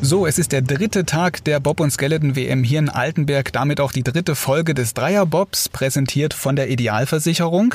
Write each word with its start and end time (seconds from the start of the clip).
So, 0.00 0.24
es 0.24 0.38
ist 0.38 0.52
der 0.52 0.62
dritte 0.62 1.04
Tag 1.04 1.42
der 1.44 1.58
Bob 1.58 1.80
und 1.80 1.90
Skeleton 1.90 2.36
WM 2.36 2.62
hier 2.62 2.78
in 2.78 2.88
Altenberg, 2.88 3.52
damit 3.52 3.80
auch 3.80 3.90
die 3.90 4.04
dritte 4.04 4.36
Folge 4.36 4.72
des 4.72 4.94
Dreierbobs, 4.94 5.68
präsentiert 5.68 6.32
von 6.32 6.54
der 6.54 6.70
Idealversicherung. 6.70 7.74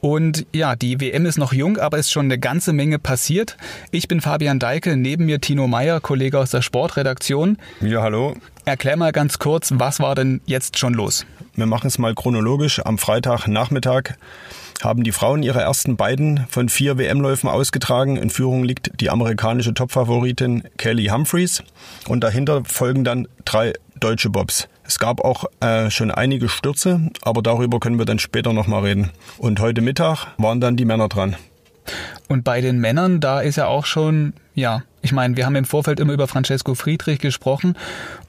Und 0.00 0.46
ja, 0.52 0.76
die 0.76 1.00
WM 1.00 1.26
ist 1.26 1.38
noch 1.38 1.52
jung, 1.52 1.78
aber 1.78 1.98
es 1.98 2.06
ist 2.06 2.12
schon 2.12 2.26
eine 2.26 2.38
ganze 2.38 2.72
Menge 2.72 3.00
passiert. 3.00 3.56
Ich 3.90 4.06
bin 4.06 4.20
Fabian 4.20 4.60
Deike, 4.60 4.96
neben 4.96 5.26
mir 5.26 5.40
Tino 5.40 5.66
Meyer, 5.66 6.00
Kollege 6.00 6.38
aus 6.38 6.50
der 6.50 6.62
Sportredaktion. 6.62 7.58
Ja, 7.80 8.02
hallo. 8.02 8.36
Erklär 8.64 8.96
mal 8.96 9.10
ganz 9.10 9.40
kurz, 9.40 9.72
was 9.74 9.98
war 9.98 10.14
denn 10.14 10.40
jetzt 10.46 10.78
schon 10.78 10.94
los? 10.94 11.26
Wir 11.54 11.66
machen 11.66 11.88
es 11.88 11.98
mal 11.98 12.14
chronologisch. 12.14 12.80
Am 12.84 12.96
Freitagnachmittag 12.96 14.14
haben 14.82 15.04
die 15.04 15.12
Frauen 15.12 15.42
ihre 15.42 15.60
ersten 15.60 15.96
beiden 15.96 16.46
von 16.48 16.68
vier 16.68 16.96
WM-Läufen 16.96 17.48
ausgetragen. 17.48 18.16
In 18.16 18.30
Führung 18.30 18.64
liegt 18.64 19.00
die 19.00 19.10
amerikanische 19.10 19.74
Topfavoritin 19.74 20.64
Kelly 20.78 21.06
Humphreys 21.06 21.62
und 22.08 22.24
dahinter 22.24 22.62
folgen 22.64 23.04
dann 23.04 23.28
drei 23.44 23.74
deutsche 24.00 24.30
Bobs. 24.30 24.68
Es 24.84 24.98
gab 24.98 25.20
auch 25.20 25.44
äh, 25.60 25.90
schon 25.90 26.10
einige 26.10 26.48
Stürze, 26.48 27.10
aber 27.20 27.42
darüber 27.42 27.80
können 27.80 27.98
wir 27.98 28.06
dann 28.06 28.18
später 28.18 28.52
nochmal 28.52 28.84
reden. 28.84 29.10
Und 29.38 29.60
heute 29.60 29.82
Mittag 29.82 30.28
waren 30.38 30.60
dann 30.60 30.76
die 30.76 30.84
Männer 30.86 31.08
dran. 31.08 31.36
Und 32.28 32.44
bei 32.44 32.60
den 32.60 32.78
Männern, 32.78 33.20
da 33.20 33.40
ist 33.40 33.56
ja 33.56 33.66
auch 33.66 33.84
schon, 33.84 34.32
ja, 34.54 34.82
ich 35.02 35.12
meine, 35.12 35.36
wir 35.36 35.46
haben 35.46 35.56
im 35.56 35.64
Vorfeld 35.64 36.00
immer 36.00 36.12
über 36.12 36.28
Francesco 36.28 36.74
Friedrich 36.74 37.18
gesprochen, 37.18 37.76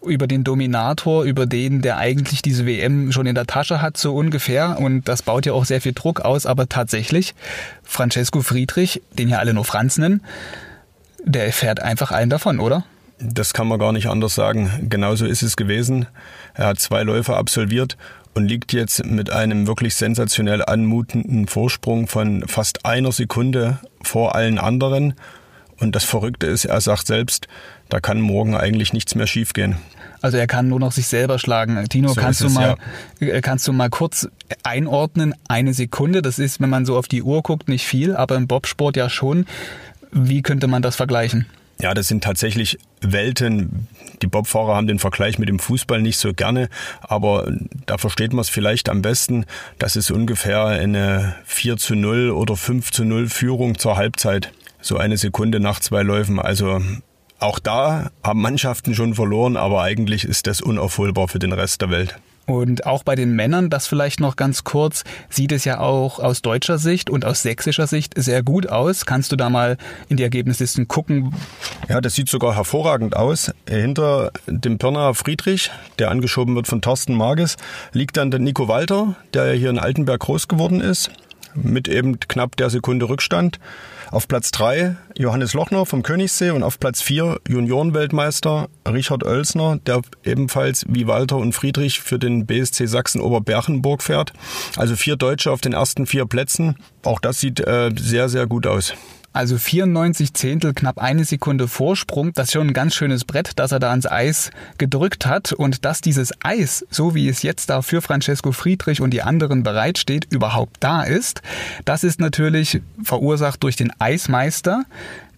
über 0.06 0.28
den 0.28 0.44
Dominator, 0.44 1.24
über 1.24 1.46
den, 1.46 1.82
der 1.82 1.98
eigentlich 1.98 2.42
diese 2.42 2.66
WM 2.66 3.12
schon 3.12 3.28
in 3.28 3.36
der 3.36 3.46
Tasche 3.46 3.82
hat, 3.82 3.98
so 3.98 4.16
ungefähr. 4.16 4.80
Und 4.80 5.08
das 5.08 5.22
baut 5.22 5.46
ja 5.46 5.54
auch 5.54 5.66
sehr 5.66 5.82
viel 5.82 5.94
Druck 5.94 6.22
aus. 6.22 6.46
Aber 6.46 6.68
tatsächlich, 6.68 7.36
Francesco 7.84 8.42
Friedrich, 8.42 9.02
den 9.18 9.30
ja 9.30 9.38
alle 9.38 9.54
nur 9.54 9.66
Franz 9.66 9.98
nennen, 9.98 10.22
der 11.24 11.52
fährt 11.54 11.80
einfach 11.80 12.12
allen 12.12 12.30
davon, 12.30 12.60
oder? 12.60 12.86
Das 13.20 13.54
kann 13.54 13.68
man 13.68 13.80
gar 13.80 13.94
nicht 13.94 14.08
anders 14.08 14.36
sagen. 14.36 14.88
Genauso 14.90 15.26
ist 15.26 15.44
es 15.44 15.56
gewesen. 15.56 16.08
Er 16.56 16.68
hat 16.68 16.80
zwei 16.80 17.04
Läufe 17.04 17.38
absolviert 17.38 17.98
und 18.34 18.48
liegt 18.48 18.74
jetzt 18.74 19.06
mit 19.06 19.32
einem 19.32 19.68
wirklich 19.68 19.96
sensationell 19.96 20.64
anmutenden 20.64 21.48
Vorsprung 21.48 22.08
von 22.08 22.48
fast 22.48 22.86
einer 22.86 23.12
Sekunde 23.12 23.80
vor 24.02 24.36
allen 24.36 24.58
anderen. 24.58 25.14
Und 25.80 25.96
das 25.96 26.04
Verrückte 26.04 26.48
ist, 26.48 26.66
er 26.66 26.82
sagt 26.82 27.08
selbst, 27.08 27.48
da 27.90 28.00
kann 28.00 28.22
morgen 28.22 28.56
eigentlich 28.56 28.94
nichts 28.94 29.16
mehr 29.16 29.28
schiefgehen. 29.28 29.78
Also 30.22 30.38
er 30.38 30.48
kann 30.48 30.70
nur 30.70 30.80
noch 30.80 30.94
sich 30.94 31.08
selber 31.08 31.38
schlagen. 31.38 31.84
Tino, 31.90 32.10
so 32.10 32.16
kannst 32.16 32.42
du 32.42 32.48
es, 32.48 32.54
mal 32.54 32.78
ja. 33.20 33.28
Äh, 33.28 33.42
kannst 33.42 33.68
du 33.68 33.74
mal 33.74 33.90
kurz 33.90 34.30
einordnen? 34.64 35.36
Eine 35.50 35.74
Sekunde, 35.74 36.22
das 36.22 36.40
ist, 36.40 36.62
wenn 36.62 36.70
man 36.70 36.86
so 36.86 36.98
auf 36.98 37.10
die 37.10 37.22
Uhr 37.22 37.44
guckt, 37.44 37.68
nicht 37.68 37.86
viel, 37.86 38.16
aber 38.16 38.36
im 38.36 38.48
Bobsport 38.48 38.96
ja 38.96 39.10
schon. 39.10 39.46
Wie 40.12 40.42
könnte 40.42 40.68
man 40.68 40.82
das 40.82 40.96
vergleichen? 40.96 41.46
Ja, 41.84 41.94
das 41.94 42.08
sind 42.08 42.24
tatsächlich 42.24 42.78
Welten. 43.02 43.90
Die 44.22 44.28
Bobfahrer 44.28 44.74
haben 44.74 44.88
den 44.88 45.00
Vergleich 45.00 45.38
mit 45.38 45.50
dem 45.50 45.60
Fußball 45.60 46.02
nicht 46.02 46.18
so 46.18 46.34
gerne, 46.34 46.70
aber 47.02 47.52
da 47.86 47.98
versteht 47.98 48.32
man 48.32 48.40
es 48.40 48.48
vielleicht 48.48 48.88
am 48.88 49.02
besten. 49.02 49.46
Das 49.80 49.98
ist 49.98 50.10
ungefähr 50.10 50.64
eine 50.64 51.36
4 51.44 51.76
zu 51.76 51.96
0 51.96 52.30
oder 52.30 52.56
5 52.56 52.90
zu 52.92 53.04
0 53.04 53.28
Führung 53.28 53.78
zur 53.78 53.98
Halbzeit. 53.98 54.54
So 54.80 54.96
eine 54.96 55.18
Sekunde 55.18 55.60
nach 55.60 55.82
zwei 55.82 56.04
Läufen. 56.04 56.40
Also 56.40 56.80
auch 57.40 57.60
da 57.60 58.12
haben 58.24 58.42
Mannschaften 58.42 58.96
schon 58.96 59.14
verloren, 59.14 59.58
aber 59.58 59.82
eigentlich 59.82 60.24
ist 60.24 60.48
das 60.48 60.62
unaufholbar 60.62 61.28
für 61.28 61.40
den 61.40 61.52
Rest 61.52 61.82
der 61.82 61.90
Welt. 61.90 62.16
Und 62.46 62.86
auch 62.86 63.04
bei 63.04 63.16
den 63.16 63.36
Männern, 63.36 63.70
das 63.70 63.88
vielleicht 63.88 64.20
noch 64.20 64.36
ganz 64.36 64.66
kurz, 64.66 65.04
sieht 65.30 65.54
es 65.54 65.64
ja 65.64 65.80
auch 65.80 66.20
aus 66.20 66.42
deutscher 66.42 66.78
Sicht 66.78 67.10
und 67.10 67.24
aus 67.24 67.42
sächsischer 67.42 67.88
Sicht 67.88 68.14
sehr 68.18 68.44
gut 68.44 68.68
aus. 68.68 69.06
Kannst 69.06 69.32
du 69.32 69.38
da 69.38 69.50
mal 69.50 69.78
in 70.10 70.18
die 70.18 70.24
Ergebnislisten 70.24 70.90
gucken? 70.90 71.34
Ja, 71.88 72.02
das 72.02 72.16
sieht 72.16 72.28
sogar 72.28 72.56
hervorragend 72.56 73.16
aus. 73.16 73.52
Hinter 73.68 74.32
dem 74.48 74.78
Pirna 74.78 75.14
Friedrich, 75.14 75.72
der 76.00 76.12
angeschoben 76.12 76.56
wird 76.56 76.68
von 76.68 76.82
Thorsten 76.82 77.16
Marges, 77.16 77.56
liegt 77.94 78.18
dann 78.18 78.30
der 78.30 78.42
Nico 78.42 78.68
Walter, 78.68 79.16
der 79.34 79.48
ja 79.48 79.54
hier 79.54 79.70
in 79.70 79.80
Altenberg 79.80 80.20
groß 80.20 80.50
geworden 80.50 80.82
ist, 80.82 81.12
mit 81.56 81.88
eben 81.88 82.20
knapp 82.20 82.58
der 82.58 82.70
Sekunde 82.70 83.08
Rückstand. 83.08 83.60
Auf 84.14 84.28
Platz 84.28 84.52
3 84.52 84.96
Johannes 85.18 85.56
Lochner 85.56 85.88
vom 85.88 86.04
Königssee 86.04 86.52
und 86.52 86.62
auf 86.62 86.80
Platz 86.80 87.02
4 87.02 87.40
Juniorenweltmeister 87.48 88.70
Richard 88.88 89.24
Oelsner, 89.24 89.80
der 89.88 90.04
ebenfalls 90.24 90.86
wie 90.88 91.08
Walter 91.08 91.38
und 91.38 91.54
Friedrich 91.54 92.00
für 92.00 92.20
den 92.20 92.46
BSC 92.46 92.86
Sachsen 92.86 93.22
Oberberchenburg 93.22 94.04
fährt. 94.04 94.32
Also 94.78 94.96
vier 94.96 95.16
Deutsche 95.16 95.52
auf 95.52 95.62
den 95.62 95.74
ersten 95.74 96.06
vier 96.06 96.28
Plätzen. 96.28 96.76
Auch 97.02 97.20
das 97.20 97.40
sieht 97.40 97.60
äh, 97.62 97.90
sehr, 97.98 98.30
sehr 98.30 98.46
gut 98.46 98.68
aus. 98.68 98.94
Also 99.34 99.58
94 99.58 100.36
Zehntel, 100.36 100.76
knapp 100.76 101.00
eine 101.00 101.26
Sekunde 101.26 101.68
Vorsprung. 101.68 102.34
Das 102.34 102.50
ist 102.50 102.54
schon 102.54 102.68
ein 102.68 102.74
ganz 102.74 102.94
schönes 102.94 103.26
Brett, 103.26 103.54
das 103.56 103.72
er 103.72 103.80
da 103.80 103.90
ans 103.90 104.06
Eis 104.06 104.52
gedrückt 104.78 105.26
hat. 105.26 105.54
Und 105.54 105.86
dass 105.86 106.02
dieses 106.02 106.34
Eis, 106.44 106.86
so 106.92 107.16
wie 107.16 107.28
es 107.28 107.42
jetzt 107.42 107.72
da 107.72 107.82
für 107.82 108.04
Francesco 108.04 108.52
Friedrich 108.52 109.02
und 109.02 109.10
die 109.10 109.24
anderen 109.24 109.64
bereitsteht, 109.64 110.28
überhaupt 110.32 110.78
da 110.82 111.02
ist, 111.02 111.42
das 111.84 112.04
ist 112.04 112.20
natürlich 112.20 112.82
verursacht 113.02 113.64
durch 113.64 113.76
den 113.76 113.92
Eismeister, 114.00 114.84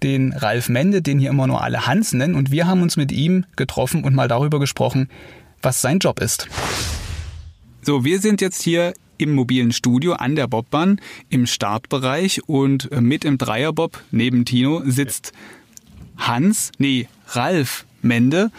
den 0.03 0.33
Ralf 0.33 0.67
Mende, 0.67 1.01
den 1.01 1.17
hier 1.17 1.29
immer 1.29 1.47
nur 1.47 1.63
alle 1.63 1.87
Hans 1.87 2.11
nennen. 2.11 2.35
Und 2.35 2.51
wir 2.51 2.67
haben 2.67 2.81
uns 2.81 2.97
mit 2.97 3.13
ihm 3.13 3.45
getroffen 3.55 4.03
und 4.03 4.13
mal 4.13 4.27
darüber 4.27 4.59
gesprochen, 4.59 5.09
was 5.61 5.81
sein 5.81 5.99
Job 5.99 6.19
ist. 6.19 6.49
So, 7.81 8.03
wir 8.03 8.19
sind 8.19 8.41
jetzt 8.41 8.61
hier 8.61 8.93
im 9.17 9.33
mobilen 9.33 9.71
Studio 9.71 10.13
an 10.13 10.35
der 10.35 10.47
Bobbahn 10.47 10.99
im 11.29 11.45
Startbereich 11.45 12.41
und 12.47 12.91
äh, 12.91 13.01
mit 13.01 13.25
im 13.25 13.37
Dreierbob 13.37 14.01
neben 14.11 14.45
Tino 14.45 14.81
sitzt 14.85 15.31
Hans, 16.17 16.71
nee, 16.77 17.07
Ralf 17.27 17.85
Mende. 18.01 18.51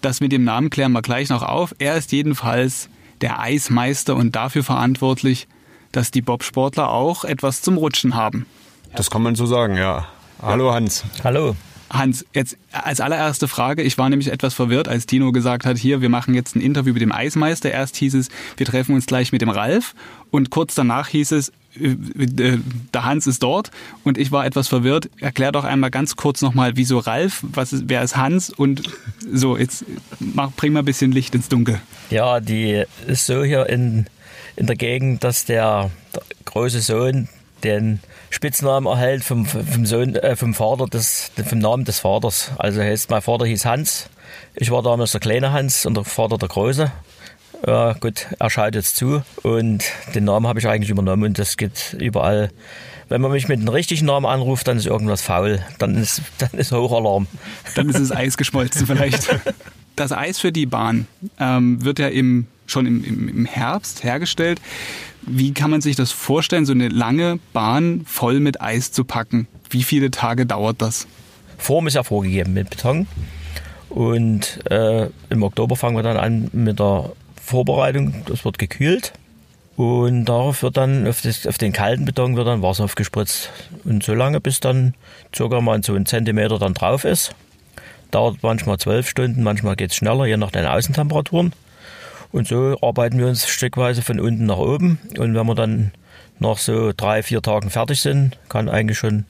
Das 0.00 0.20
mit 0.20 0.32
dem 0.32 0.44
Namen 0.44 0.70
klären 0.70 0.92
wir 0.92 1.02
gleich 1.02 1.28
noch 1.28 1.42
auf. 1.42 1.74
Er 1.78 1.96
ist 1.96 2.12
jedenfalls 2.12 2.88
der 3.20 3.38
Eismeister 3.38 4.16
und 4.16 4.34
dafür 4.34 4.64
verantwortlich, 4.64 5.46
dass 5.92 6.10
die 6.10 6.22
Bobsportler 6.22 6.90
auch 6.90 7.24
etwas 7.24 7.62
zum 7.62 7.76
Rutschen 7.76 8.14
haben. 8.14 8.46
Das 8.94 9.10
kann 9.10 9.22
man 9.22 9.34
so 9.34 9.46
sagen, 9.46 9.76
ja. 9.76 10.08
Hallo 10.40 10.72
Hans. 10.72 11.04
Hallo. 11.22 11.54
Hans, 11.92 12.24
jetzt 12.32 12.56
als 12.72 13.00
allererste 13.00 13.48
Frage, 13.48 13.82
ich 13.82 13.98
war 13.98 14.08
nämlich 14.08 14.32
etwas 14.32 14.54
verwirrt, 14.54 14.88
als 14.88 15.06
Tino 15.06 15.30
gesagt 15.30 15.66
hat, 15.66 15.76
hier, 15.76 16.00
wir 16.00 16.08
machen 16.08 16.34
jetzt 16.34 16.56
ein 16.56 16.60
Interview 16.60 16.94
mit 16.94 17.02
dem 17.02 17.12
Eismeister. 17.12 17.70
Erst 17.70 17.96
hieß 17.96 18.14
es, 18.14 18.28
wir 18.56 18.66
treffen 18.66 18.94
uns 18.94 19.06
gleich 19.06 19.30
mit 19.30 19.42
dem 19.42 19.50
Ralf 19.50 19.94
und 20.30 20.50
kurz 20.50 20.74
danach 20.74 21.08
hieß 21.08 21.32
es, 21.32 21.52
äh, 21.78 21.88
äh, 21.88 22.58
der 22.94 23.04
Hans 23.04 23.26
ist 23.26 23.42
dort 23.42 23.70
und 24.04 24.16
ich 24.16 24.32
war 24.32 24.46
etwas 24.46 24.68
verwirrt. 24.68 25.10
Erklär 25.20 25.52
doch 25.52 25.64
einmal 25.64 25.90
ganz 25.90 26.16
kurz 26.16 26.40
nochmal, 26.40 26.76
wieso 26.76 26.98
Ralf, 26.98 27.40
was 27.42 27.72
ist, 27.74 27.84
wer 27.88 28.02
ist 28.02 28.16
Hans 28.16 28.48
und 28.50 28.82
so, 29.30 29.58
jetzt 29.58 29.84
mach, 30.18 30.50
bring 30.52 30.72
mal 30.72 30.80
ein 30.80 30.86
bisschen 30.86 31.12
Licht 31.12 31.34
ins 31.34 31.48
Dunkel. 31.48 31.80
Ja, 32.10 32.40
die 32.40 32.84
ist 33.06 33.26
so 33.26 33.44
hier 33.44 33.68
in, 33.68 34.06
in 34.56 34.66
der 34.66 34.76
Gegend, 34.76 35.24
dass 35.24 35.44
der, 35.44 35.90
der 36.14 36.22
große 36.46 36.80
Sohn 36.80 37.28
den 37.64 38.00
Spitznamen 38.30 38.86
erhält 38.86 39.24
vom, 39.24 39.46
vom, 39.46 39.86
Sohn, 39.86 40.16
äh, 40.16 40.36
vom 40.36 40.54
Vater, 40.54 40.86
des, 40.86 41.30
vom 41.46 41.58
Namen 41.58 41.84
des 41.84 42.00
Vaters. 42.00 42.52
Also 42.58 42.80
heißt, 42.80 43.10
mein 43.10 43.22
Vater 43.22 43.46
hieß 43.46 43.64
Hans, 43.64 44.08
ich 44.54 44.70
war 44.70 44.82
damals 44.82 45.12
der 45.12 45.20
kleine 45.20 45.52
Hans 45.52 45.86
und 45.86 45.96
der 45.96 46.04
Vater 46.04 46.38
der 46.38 46.48
große. 46.48 46.90
Ja, 47.66 47.92
gut, 47.92 48.26
er 48.38 48.50
schaut 48.50 48.74
jetzt 48.74 48.96
zu 48.96 49.22
und 49.42 49.84
den 50.14 50.24
Namen 50.24 50.46
habe 50.48 50.58
ich 50.58 50.66
eigentlich 50.66 50.90
übernommen 50.90 51.24
und 51.24 51.38
das 51.38 51.56
geht 51.56 51.94
überall. 51.98 52.50
Wenn 53.08 53.20
man 53.20 53.30
mich 53.30 53.46
mit 53.46 53.60
dem 53.60 53.68
richtigen 53.68 54.06
Namen 54.06 54.26
anruft, 54.26 54.66
dann 54.68 54.78
ist 54.78 54.86
irgendwas 54.86 55.22
faul. 55.22 55.60
Dann 55.78 55.96
ist, 55.96 56.22
dann 56.38 56.50
ist 56.52 56.72
Hochalarm. 56.72 57.28
Dann 57.74 57.88
ist 57.88 58.00
das 58.00 58.10
Eis 58.16 58.36
geschmolzen 58.36 58.86
vielleicht. 58.86 59.28
Das 59.94 60.10
Eis 60.10 60.38
für 60.38 60.52
die 60.52 60.64
Bahn 60.64 61.06
ähm, 61.38 61.84
wird 61.84 61.98
ja 61.98 62.08
im, 62.08 62.46
schon 62.66 62.86
im, 62.86 63.28
im 63.28 63.44
Herbst 63.44 64.04
hergestellt. 64.04 64.60
Wie 65.22 65.54
kann 65.54 65.70
man 65.70 65.80
sich 65.80 65.96
das 65.96 66.10
vorstellen, 66.10 66.66
so 66.66 66.72
eine 66.72 66.88
lange 66.88 67.38
Bahn 67.52 68.02
voll 68.06 68.40
mit 68.40 68.60
Eis 68.60 68.92
zu 68.92 69.04
packen? 69.04 69.46
Wie 69.70 69.82
viele 69.82 70.10
Tage 70.10 70.46
dauert 70.46 70.82
das? 70.82 71.06
Form 71.58 71.86
ist 71.86 71.94
ja 71.94 72.02
vorgegeben 72.02 72.54
mit 72.54 72.70
Beton. 72.70 73.06
Und 73.88 74.58
äh, 74.70 75.08
im 75.28 75.42
Oktober 75.42 75.76
fangen 75.76 75.96
wir 75.96 76.02
dann 76.02 76.16
an 76.16 76.50
mit 76.52 76.80
der 76.80 77.12
Vorbereitung. 77.40 78.22
Das 78.26 78.44
wird 78.44 78.58
gekühlt. 78.58 79.12
Und 79.76 80.26
darauf 80.26 80.62
wird 80.62 80.76
dann, 80.76 81.06
auf, 81.06 81.22
das, 81.22 81.46
auf, 81.46 81.58
den 81.58 81.72
kalten 81.72 82.04
Beton 82.04 82.36
wird 82.36 82.46
dann 82.46 82.62
Wasser 82.62 82.84
aufgespritzt. 82.84 83.50
Und 83.84 84.02
so 84.02 84.14
lange, 84.14 84.40
bis 84.40 84.60
dann 84.60 84.94
circa 85.34 85.60
mal 85.60 85.82
so 85.82 85.94
ein 85.94 86.06
Zentimeter 86.06 86.58
dann 86.58 86.74
drauf 86.74 87.04
ist. 87.04 87.34
Dauert 88.10 88.42
manchmal 88.42 88.78
zwölf 88.78 89.08
Stunden, 89.08 89.42
manchmal 89.42 89.76
geht 89.76 89.90
es 89.90 89.96
schneller, 89.96 90.26
je 90.26 90.36
nach 90.36 90.50
den 90.50 90.66
Außentemperaturen. 90.66 91.52
Und 92.32 92.48
so 92.48 92.76
arbeiten 92.80 93.18
wir 93.18 93.26
uns 93.28 93.46
stückweise 93.46 94.02
von 94.02 94.18
unten 94.18 94.46
nach 94.46 94.56
oben. 94.56 94.98
Und 95.18 95.34
wenn 95.34 95.46
wir 95.46 95.54
dann 95.54 95.92
nach 96.38 96.58
so 96.58 96.92
drei, 96.96 97.22
vier 97.22 97.42
Tagen 97.42 97.70
fertig 97.70 98.00
sind, 98.00 98.38
kann 98.48 98.68
eigentlich 98.68 98.98
schon 98.98 99.26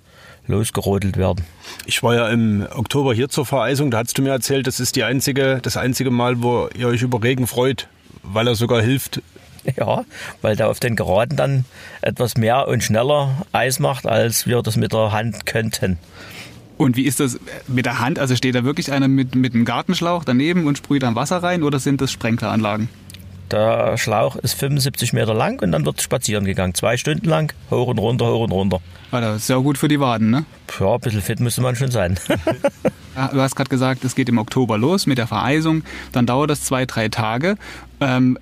losgerodelt 0.47 1.17
werden. 1.17 1.45
Ich 1.87 2.03
war 2.03 2.15
ja 2.15 2.29
im 2.29 2.67
Oktober 2.75 3.15
hier 3.15 3.29
zur 3.29 3.47
Vereisung, 3.47 3.91
da 3.91 3.99
hast 3.99 4.19
du 4.19 4.23
mir 4.23 4.31
erzählt, 4.31 4.67
das 4.67 4.81
ist 4.81 4.97
die 4.97 5.05
einzige, 5.05 5.61
das 5.63 5.77
einzige 5.77 6.11
Mal, 6.11 6.43
wo 6.43 6.69
ihr 6.77 6.89
euch 6.89 7.03
über 7.03 7.23
Regen 7.23 7.47
freut, 7.47 7.89
weil 8.23 8.49
er 8.49 8.55
sogar 8.55 8.83
hilft. 8.83 9.21
Ja, 9.77 10.05
weil 10.41 10.57
der 10.57 10.69
auf 10.71 10.81
den 10.81 10.97
Geraden 10.97 11.37
dann 11.37 11.65
etwas 12.01 12.37
mehr 12.37 12.67
und 12.67 12.83
schneller 12.83 13.47
Eis 13.53 13.79
macht, 13.79 14.07
als 14.07 14.45
wir 14.45 14.61
das 14.61 14.77
mit 14.77 14.93
der 14.93 15.13
Hand 15.13 15.47
könnten. 15.47 15.99
Und 16.83 16.97
wie 16.97 17.05
ist 17.05 17.21
das 17.21 17.39
mit 17.69 17.87
der 17.87 18.01
Hand? 18.01 18.19
Also 18.19 18.35
steht 18.35 18.57
da 18.57 18.65
wirklich 18.65 18.91
einer 18.91 19.07
mit, 19.07 19.37
mit 19.37 19.55
einem 19.55 19.65
Gartenschlauch 19.65 20.25
daneben 20.25 20.67
und 20.67 20.79
sprüht 20.79 21.05
dann 21.05 21.15
Wasser 21.15 21.41
rein 21.41 21.63
oder 21.63 21.79
sind 21.79 22.01
das 22.01 22.11
Sprenkleranlagen? 22.11 22.89
Der 23.53 23.97
Schlauch 23.99 24.35
ist 24.35 24.55
75 24.55 25.13
Meter 25.13 25.33
lang 25.33 25.63
und 25.63 25.71
dann 25.71 25.87
wird 25.87 26.03
spazieren 26.03 26.45
gegangen. 26.45 26.75
Zwei 26.75 26.97
Stunden 26.97 27.29
lang, 27.29 27.53
hoch 27.71 27.87
und 27.87 27.99
runter, 27.99 28.27
hoch 28.27 28.43
und 28.43 28.51
runter. 28.51 28.81
War 29.13 29.21
das 29.21 29.47
sehr 29.47 29.61
gut 29.61 29.79
für 29.79 29.87
die 29.87 30.01
Waden, 30.01 30.31
ne? 30.31 30.45
Ja, 30.81 30.95
ein 30.95 31.01
bisschen 31.01 31.23
fit 31.23 31.39
müsste 31.39 31.61
man 31.61 31.77
schon 31.77 31.93
sein. 31.93 32.19
du 33.33 33.41
hast 33.41 33.55
gerade 33.55 33.71
gesagt, 33.71 34.03
es 34.03 34.17
geht 34.17 34.29
im 34.29 34.39
Oktober 34.39 34.77
los 34.77 35.07
mit 35.07 35.19
der 35.19 35.29
Vereisung. 35.29 35.85
Dann 36.11 36.27
dauert 36.27 36.51
das 36.51 36.65
zwei, 36.65 36.85
drei 36.85 37.11
Tage. 37.11 37.59
Ähm, 38.01 38.39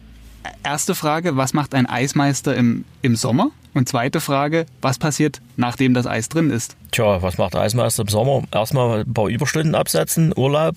erste 0.63 0.95
Frage, 0.95 1.37
was 1.37 1.53
macht 1.53 1.75
ein 1.75 1.85
Eismeister 1.85 2.57
im, 2.57 2.87
im 3.03 3.17
Sommer? 3.17 3.51
Und 3.73 3.89
zweite 3.89 4.21
Frage, 4.21 4.67
was 4.81 4.99
passiert, 4.99 5.41
nachdem 5.57 5.95
das 5.95 6.07
Eis 6.07 6.29
drin 6.29 6.51
ist? 6.51 6.77
Tja, 6.91 7.23
was 7.23 7.39
macht 7.39 7.55
der 7.55 7.61
Eismeister 7.61 8.03
im 8.03 8.09
Sommer? 8.09 8.43
Erstmal 8.53 9.01
ein 9.01 9.15
paar 9.15 9.29
Überstunden 9.29 9.75
absetzen, 9.75 10.33
Urlaub. 10.37 10.75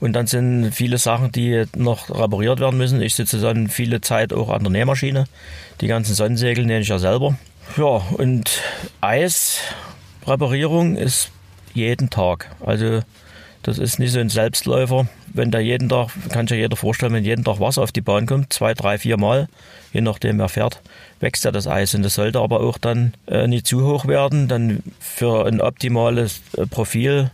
Und 0.00 0.12
dann 0.12 0.26
sind 0.26 0.72
viele 0.72 0.98
Sachen, 0.98 1.32
die 1.32 1.64
noch 1.76 2.10
repariert 2.10 2.60
werden 2.60 2.76
müssen. 2.76 3.00
Ich 3.00 3.14
sitze 3.14 3.40
dann 3.40 3.68
viele 3.68 4.00
Zeit 4.00 4.32
auch 4.32 4.50
an 4.50 4.62
der 4.62 4.70
Nähmaschine. 4.70 5.26
Die 5.80 5.86
ganzen 5.86 6.14
Sonnensegel 6.14 6.66
nähe 6.66 6.80
ich 6.80 6.88
ja 6.88 6.98
selber. 6.98 7.36
Ja, 7.76 8.02
und 8.16 8.62
Eisreparierung 9.00 10.96
ist 10.96 11.30
jeden 11.74 12.10
Tag. 12.10 12.50
Also 12.64 13.00
das 13.66 13.78
ist 13.78 13.98
nicht 13.98 14.12
so 14.12 14.20
ein 14.20 14.28
Selbstläufer. 14.28 15.08
Wenn 15.34 15.50
da 15.50 15.58
jeden 15.58 15.88
Tag, 15.88 16.10
kann 16.30 16.46
sich 16.46 16.56
ja 16.56 16.62
jeder 16.62 16.76
vorstellen, 16.76 17.12
wenn 17.12 17.24
jeden 17.24 17.42
Tag 17.42 17.58
Wasser 17.58 17.82
auf 17.82 17.90
die 17.90 18.00
Bahn 18.00 18.24
kommt, 18.24 18.52
zwei, 18.52 18.74
drei, 18.74 18.96
vier 18.96 19.18
Mal, 19.18 19.48
je 19.92 20.02
nachdem 20.02 20.38
wer 20.38 20.48
fährt, 20.48 20.80
wächst 21.18 21.44
ja 21.44 21.50
das 21.50 21.66
Eis. 21.66 21.92
Und 21.92 22.04
das 22.04 22.14
sollte 22.14 22.38
aber 22.38 22.60
auch 22.60 22.78
dann 22.78 23.12
äh, 23.26 23.48
nicht 23.48 23.66
zu 23.66 23.84
hoch 23.84 24.06
werden. 24.06 24.46
Dann 24.46 24.84
für 25.00 25.46
ein 25.46 25.60
optimales 25.60 26.42
äh, 26.56 26.64
Profil, 26.66 27.32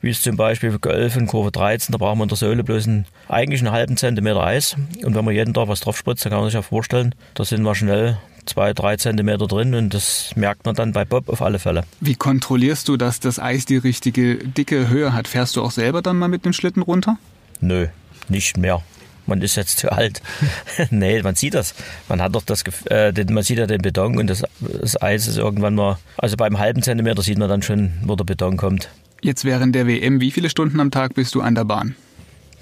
wie 0.00 0.08
es 0.08 0.22
zum 0.22 0.38
Beispiel 0.38 0.70
für 0.70 0.78
Golf 0.78 1.14
in 1.14 1.26
Kurve 1.26 1.52
13, 1.52 1.92
da 1.92 1.98
braucht 1.98 2.16
man 2.16 2.24
in 2.24 2.30
der 2.30 2.38
Sohle 2.38 2.64
bloß 2.64 2.86
einen, 2.86 3.04
eigentlich 3.28 3.60
einen 3.60 3.72
halben 3.72 3.98
Zentimeter 3.98 4.42
Eis. 4.42 4.76
Und 5.04 5.14
wenn 5.14 5.26
man 5.26 5.34
jeden 5.34 5.52
Tag 5.52 5.68
was 5.68 5.80
drauf 5.80 5.98
spritzt, 5.98 6.24
dann 6.24 6.30
kann 6.30 6.40
man 6.40 6.48
sich 6.48 6.54
ja 6.54 6.62
vorstellen, 6.62 7.14
da 7.34 7.44
sind 7.44 7.62
wir 7.62 7.74
schnell 7.74 8.16
zwei, 8.46 8.72
drei 8.72 8.96
Zentimeter 8.96 9.46
drin 9.46 9.74
und 9.74 9.92
das 9.94 10.32
merkt 10.36 10.64
man 10.64 10.74
dann 10.74 10.92
bei 10.92 11.04
Bob 11.04 11.28
auf 11.28 11.42
alle 11.42 11.58
Fälle. 11.58 11.84
Wie 12.00 12.14
kontrollierst 12.14 12.88
du, 12.88 12.96
dass 12.96 13.20
das 13.20 13.38
Eis 13.38 13.66
die 13.66 13.76
richtige 13.76 14.36
dicke 14.36 14.88
Höhe 14.88 15.12
hat? 15.12 15.28
Fährst 15.28 15.56
du 15.56 15.62
auch 15.62 15.70
selber 15.70 16.02
dann 16.02 16.18
mal 16.18 16.28
mit 16.28 16.44
dem 16.44 16.52
Schlitten 16.52 16.82
runter? 16.82 17.18
Nö, 17.60 17.88
nicht 18.28 18.56
mehr. 18.56 18.82
Man 19.26 19.42
ist 19.42 19.56
jetzt 19.56 19.78
zu 19.78 19.90
alt. 19.90 20.22
nee, 20.90 21.20
man 21.22 21.34
sieht 21.34 21.54
das. 21.54 21.74
Man 22.08 22.22
hat 22.22 22.34
doch 22.34 22.44
das, 22.44 22.62
äh, 22.88 23.12
man 23.28 23.42
sieht 23.42 23.58
ja 23.58 23.66
den 23.66 23.82
Beton 23.82 24.18
und 24.18 24.28
das, 24.28 24.44
das 24.60 25.00
Eis 25.02 25.26
ist 25.26 25.36
irgendwann 25.36 25.74
mal, 25.74 25.98
also 26.16 26.36
beim 26.36 26.58
halben 26.58 26.82
Zentimeter 26.82 27.22
sieht 27.22 27.38
man 27.38 27.48
dann 27.48 27.62
schon, 27.62 27.92
wo 28.04 28.14
der 28.14 28.24
Beton 28.24 28.56
kommt. 28.56 28.88
Jetzt 29.22 29.44
während 29.44 29.74
der 29.74 29.86
WM, 29.86 30.20
wie 30.20 30.30
viele 30.30 30.48
Stunden 30.48 30.78
am 30.78 30.90
Tag 30.90 31.14
bist 31.14 31.34
du 31.34 31.40
an 31.40 31.56
der 31.56 31.64
Bahn? 31.64 31.96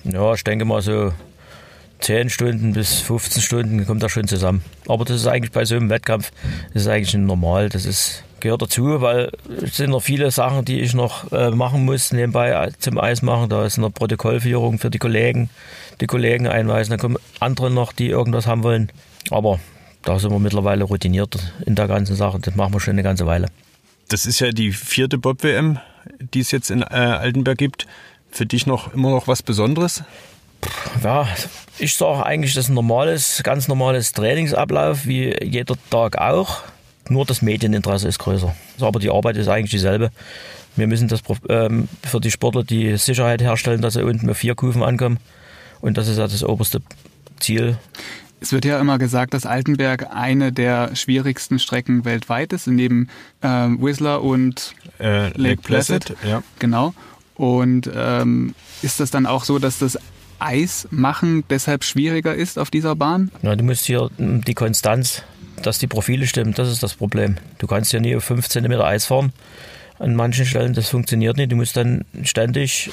Ja, 0.05 0.33
ich 0.35 0.45
denke 0.45 0.65
mal 0.65 0.81
so 0.81 1.13
10 2.01 2.29
Stunden 2.29 2.73
bis 2.73 3.01
15 3.01 3.43
Stunden 3.43 3.87
kommt 3.87 4.03
da 4.03 4.09
schon 4.09 4.29
zusammen. 4.29 4.63
Aber 4.89 5.05
das 5.05 5.17
ist 5.17 5.27
eigentlich 5.27 5.53
bei 5.53 5.65
so 5.65 5.77
einem 5.77 5.91
Wettkampf, 5.91 6.33
das 6.73 6.83
ist 6.83 6.89
eigentlich 6.89 7.15
normal. 7.15 7.69
Das 7.69 7.87
ist, 7.87 8.25
gehört 8.41 8.63
dazu, 8.63 9.01
weil 9.01 9.31
es 9.63 9.77
sind 9.77 9.91
noch 9.91 10.03
viele 10.03 10.31
Sachen, 10.31 10.65
die 10.65 10.81
ich 10.81 10.95
noch 10.95 11.33
äh, 11.33 11.51
machen 11.51 11.85
muss, 11.85 12.13
nebenbei 12.13 12.71
zum 12.79 12.99
Eis 12.99 13.23
machen. 13.23 13.49
Da 13.49 13.65
ist 13.65 13.79
eine 13.79 13.91
Protokollführung 13.91 14.79
für 14.79 14.91
die 14.91 14.99
Kollegen, 14.99 15.51
die 16.01 16.07
Kollegen 16.07 16.47
einweisen. 16.47 16.91
Dann 16.91 17.01
kommen 17.01 17.17
andere 17.41 17.71
noch, 17.71 17.93
die 17.93 18.09
irgendwas 18.09 18.47
haben 18.47 18.63
wollen. 18.63 18.91
Aber 19.31 19.61
da 20.03 20.19
sind 20.19 20.31
wir 20.31 20.39
mittlerweile 20.39 20.85
routiniert 20.85 21.39
in 21.65 21.75
der 21.75 21.89
ganzen 21.89 22.17
Sache. 22.17 22.39
Das 22.39 22.55
machen 22.55 22.75
wir 22.75 22.81
schon 22.81 22.93
eine 22.93 23.03
ganze 23.03 23.27
Weile. 23.27 23.49
Das 24.09 24.27
ist 24.27 24.41
ja 24.41 24.51
die 24.51 24.73
vierte 24.73 25.17
Bob-WM, 25.17 25.79
die 26.19 26.41
es 26.41 26.51
jetzt 26.51 26.71
in 26.71 26.83
äh, 26.83 26.85
Altenberg 26.85 27.57
gibt. 27.57 27.87
Für 28.31 28.45
dich 28.45 28.67
noch 28.67 28.93
immer 28.93 29.11
noch 29.11 29.29
was 29.29 29.43
Besonderes? 29.43 30.05
Ja, 31.03 31.29
ich 31.79 31.95
sage 31.95 32.25
eigentlich, 32.25 32.55
das 32.55 32.65
ist 32.65 32.71
ein 32.71 32.75
normales, 32.75 33.43
ganz 33.43 33.69
normales 33.69 34.13
Trainingsablauf, 34.13 35.07
wie 35.07 35.35
jeder 35.43 35.75
Tag 35.91 36.19
auch. 36.19 36.63
Nur 37.09 37.27
das 37.27 37.43
Medieninteresse 37.43 38.09
ist 38.09 38.19
größer. 38.19 38.55
Aber 38.81 38.99
die 38.99 39.11
Arbeit 39.11 39.37
ist 39.37 39.49
eigentlich 39.49 39.71
dieselbe. 39.71 40.11
Wir 40.77 40.87
müssen 40.87 41.09
das 41.09 41.21
ähm, 41.49 41.89
für 42.03 42.21
die 42.21 42.31
Sportler 42.31 42.65
die 42.65 42.97
Sicherheit 42.97 43.43
herstellen, 43.43 43.83
dass 43.83 43.95
sie 43.95 44.05
unten 44.05 44.27
mit 44.27 44.37
vier 44.37 44.55
Kufen 44.55 44.83
ankommen. 44.83 45.19
Und 45.81 45.99
das 45.99 46.09
ist 46.09 46.19
ja 46.19 46.27
das 46.27 46.43
oberste 46.43 46.81
Ziel. 47.39 47.77
Es 48.41 48.53
wird 48.53 48.65
ja 48.65 48.81
immer 48.81 48.99
gesagt, 48.99 49.35
dass 49.35 49.47
Altenberg 49.47 50.15
eine 50.15 50.53
der 50.53 50.97
schwierigsten 50.97 51.59
Strecken 51.59 52.05
weltweit 52.05 52.53
ist, 52.53 52.67
neben 52.67 53.09
äh, 53.41 53.49
Whistler 53.49 54.23
und 54.23 54.75
äh, 54.99 55.29
Lake, 55.29 55.39
Lake 55.39 55.63
Placid. 55.63 56.05
Placid. 56.07 56.29
Ja. 56.29 56.43
Genau. 56.59 56.95
Und 57.37 57.91
ähm, 57.95 58.55
ist 58.83 59.01
das 59.01 59.11
dann 59.11 59.27
auch 59.27 59.45
so, 59.45 59.59
dass 59.59 59.79
das 59.79 59.99
Eis 60.39 60.89
machen 60.91 61.45
deshalb 61.51 61.85
schwieriger 61.85 62.35
ist 62.35 62.59
auf 62.59 62.71
dieser 62.71 62.97
Bahn? 62.97 63.31
Na, 63.43 63.57
du 63.57 63.65
musst 63.65 63.85
hier 63.87 64.11
die 64.19 64.55
Konstanz, 64.55 65.23
dass 65.63 65.79
die 65.79 65.87
Profile 65.87 66.27
stimmen, 66.27 66.55
das 66.55 66.71
ist 66.71 66.83
das 66.83 66.95
Problem. 66.95 67.37
Du 67.59 67.67
kannst 67.67 67.93
ja 67.93 68.01
nie 68.01 68.17
auf 68.17 68.25
5 68.25 68.49
cm 68.49 68.73
Eis 68.81 69.07
fahren. 69.07 69.33
An 69.99 70.15
manchen 70.17 70.45
Stellen, 70.45 70.75
das 70.75 70.91
funktioniert 70.91 71.37
nicht. 71.37 71.53
Du 71.53 71.57
musst 71.57 71.77
dann 71.77 72.05
ständig 72.25 72.91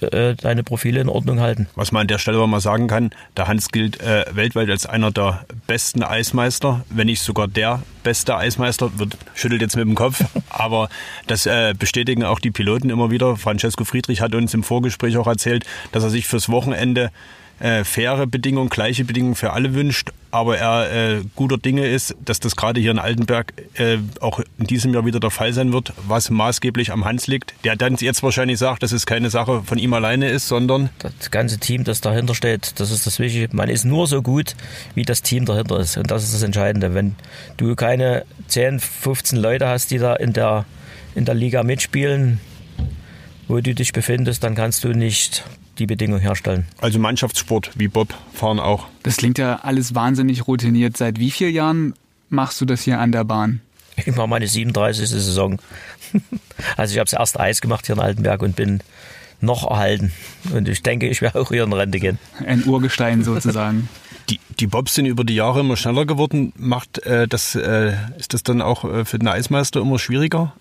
äh, 0.00 0.34
deine 0.34 0.62
Profile 0.62 1.00
in 1.00 1.08
Ordnung 1.08 1.40
halten. 1.40 1.66
Was 1.74 1.92
man 1.92 2.02
an 2.02 2.06
der 2.06 2.18
Stelle 2.18 2.46
mal 2.46 2.60
sagen 2.60 2.86
kann, 2.86 3.10
der 3.36 3.48
Hans 3.48 3.70
gilt 3.70 4.00
äh, 4.00 4.24
weltweit 4.32 4.70
als 4.70 4.86
einer 4.86 5.10
der 5.10 5.44
besten 5.66 6.02
Eismeister, 6.02 6.84
wenn 6.88 7.06
nicht 7.06 7.20
sogar 7.20 7.48
der 7.48 7.82
beste 8.04 8.36
Eismeister, 8.36 8.98
wird, 8.98 9.16
schüttelt 9.34 9.60
jetzt 9.60 9.76
mit 9.76 9.84
dem 9.84 9.94
Kopf, 9.94 10.22
aber 10.50 10.88
das 11.26 11.46
äh, 11.46 11.74
bestätigen 11.76 12.22
auch 12.22 12.38
die 12.38 12.52
Piloten 12.52 12.90
immer 12.90 13.10
wieder. 13.10 13.36
Francesco 13.36 13.84
Friedrich 13.84 14.20
hat 14.20 14.34
uns 14.34 14.54
im 14.54 14.62
Vorgespräch 14.62 15.16
auch 15.16 15.26
erzählt, 15.26 15.64
dass 15.92 16.04
er 16.04 16.10
sich 16.10 16.28
fürs 16.28 16.48
Wochenende 16.48 17.10
äh, 17.58 17.82
faire 17.82 18.26
Bedingungen, 18.26 18.68
gleiche 18.68 19.04
Bedingungen 19.04 19.34
für 19.34 19.52
alle 19.52 19.74
wünscht, 19.74 20.12
aber 20.30 20.58
er 20.58 20.92
äh, 20.92 21.22
guter 21.34 21.58
Dinge 21.58 21.86
ist, 21.86 22.16
dass 22.24 22.40
das 22.40 22.56
gerade 22.56 22.80
hier 22.80 22.90
in 22.90 22.98
Altenberg 22.98 23.52
äh, 23.74 23.98
auch 24.20 24.40
in 24.58 24.66
diesem 24.66 24.92
Jahr 24.94 25.06
wieder 25.06 25.20
der 25.20 25.30
Fall 25.30 25.52
sein 25.52 25.72
wird, 25.72 25.92
was 26.06 26.30
maßgeblich 26.30 26.92
am 26.92 27.04
Hans 27.04 27.26
liegt. 27.26 27.54
Der 27.64 27.76
dann 27.76 27.96
jetzt 27.96 28.22
wahrscheinlich 28.22 28.58
sagt, 28.58 28.82
dass 28.82 28.92
es 28.92 29.06
keine 29.06 29.30
Sache 29.30 29.62
von 29.64 29.78
ihm 29.78 29.92
alleine 29.94 30.28
ist, 30.28 30.48
sondern 30.48 30.90
das 30.98 31.30
ganze 31.30 31.58
Team, 31.58 31.84
das 31.84 32.00
dahinter 32.00 32.34
steht, 32.34 32.78
das 32.80 32.90
ist 32.90 33.06
das 33.06 33.18
Wichtige. 33.18 33.48
Man 33.56 33.68
ist 33.68 33.84
nur 33.84 34.06
so 34.06 34.22
gut, 34.22 34.54
wie 34.94 35.02
das 35.02 35.22
Team 35.22 35.44
dahinter 35.44 35.78
ist 35.80 35.96
und 35.96 36.10
das 36.10 36.24
ist 36.24 36.34
das 36.34 36.42
Entscheidende. 36.42 36.94
Wenn 36.94 37.16
du 37.56 37.74
keine 37.74 38.24
10, 38.48 38.80
15 38.80 39.38
Leute 39.38 39.68
hast, 39.68 39.90
die 39.90 39.98
da 39.98 40.14
in 40.14 40.32
der 40.32 40.66
in 41.14 41.24
der 41.24 41.34
Liga 41.34 41.62
mitspielen, 41.64 42.40
wo 43.48 43.60
du 43.60 43.74
dich 43.74 43.92
befindest, 43.92 44.44
dann 44.44 44.54
kannst 44.54 44.84
du 44.84 44.88
nicht 44.88 45.44
die 45.78 45.86
Bedingungen 45.86 46.20
herstellen. 46.20 46.66
Also 46.80 46.98
Mannschaftssport 46.98 47.70
wie 47.76 47.88
Bob 47.88 48.14
fahren 48.32 48.60
auch. 48.60 48.86
Das 49.02 49.16
klingt 49.16 49.38
ja 49.38 49.60
alles 49.62 49.94
wahnsinnig 49.94 50.46
routiniert. 50.46 50.96
Seit 50.96 51.18
wie 51.18 51.30
vielen 51.30 51.54
Jahren 51.54 51.94
machst 52.28 52.60
du 52.60 52.64
das 52.64 52.82
hier 52.82 52.98
an 52.98 53.12
der 53.12 53.24
Bahn? 53.24 53.60
Ich 53.96 54.14
mache 54.14 54.28
meine 54.28 54.46
37. 54.46 55.08
Saison. 55.08 55.58
Also 56.76 56.92
ich 56.92 56.98
habe 56.98 57.08
das 57.08 57.18
erste 57.18 57.38
Eis 57.38 57.60
gemacht 57.60 57.86
hier 57.86 57.94
in 57.94 58.00
Altenberg 58.00 58.42
und 58.42 58.56
bin 58.56 58.80
noch 59.40 59.70
erhalten. 59.70 60.12
Und 60.52 60.68
ich 60.68 60.82
denke, 60.82 61.08
ich 61.08 61.22
werde 61.22 61.40
auch 61.40 61.50
hier 61.50 61.62
in 61.62 61.72
Rente 61.72 62.00
gehen. 62.00 62.18
Ein 62.44 62.64
Urgestein 62.64 63.22
sozusagen. 63.22 63.88
Die, 64.28 64.40
die 64.60 64.66
Bobs 64.66 64.94
sind 64.94 65.06
über 65.06 65.24
die 65.24 65.36
Jahre 65.36 65.60
immer 65.60 65.78
schneller 65.78 66.04
geworden. 66.04 66.52
Macht 66.54 66.98
äh, 67.06 67.26
das, 67.26 67.54
äh, 67.54 67.94
ist 68.18 68.34
das 68.34 68.42
dann 68.42 68.60
auch 68.60 68.84
äh, 68.84 69.06
für 69.06 69.18
den 69.18 69.26
Eismeister 69.26 69.80
immer 69.80 69.98
schwieriger, 69.98 70.52